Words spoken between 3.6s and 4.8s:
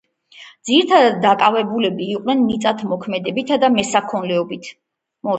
და მესაქონლეობით.